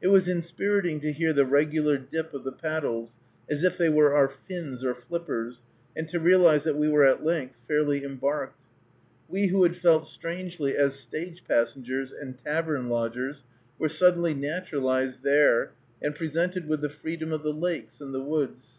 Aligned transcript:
It 0.00 0.06
was 0.06 0.28
inspiriting 0.28 1.00
to 1.00 1.10
hear 1.10 1.32
the 1.32 1.44
regular 1.44 1.98
dip 1.98 2.32
of 2.32 2.44
the 2.44 2.52
paddles, 2.52 3.16
as 3.50 3.64
if 3.64 3.76
they 3.76 3.88
were 3.88 4.14
our 4.14 4.28
fins 4.28 4.84
or 4.84 4.94
flippers, 4.94 5.64
and 5.96 6.08
to 6.10 6.20
realize 6.20 6.62
that 6.62 6.76
we 6.76 6.86
were 6.86 7.04
at 7.04 7.24
length 7.24 7.56
fairly 7.66 8.04
embarked. 8.04 8.60
We 9.28 9.48
who 9.48 9.64
had 9.64 9.74
felt 9.74 10.06
strangely 10.06 10.76
as 10.76 10.94
stage 10.94 11.42
passengers 11.44 12.12
and 12.12 12.38
tavern 12.38 12.88
lodgers 12.88 13.42
were 13.76 13.88
suddenly 13.88 14.32
naturalized 14.32 15.24
there 15.24 15.72
and 16.00 16.14
presented 16.14 16.68
with 16.68 16.80
the 16.80 16.88
freedom 16.88 17.32
of 17.32 17.42
the 17.42 17.52
lakes 17.52 18.00
and 18.00 18.14
the 18.14 18.22
woods. 18.22 18.76